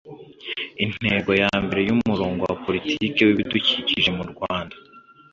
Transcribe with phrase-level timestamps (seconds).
[0.85, 4.75] intego ya mbere y'umurongo wa politiki w'ibidukikije mu rwanda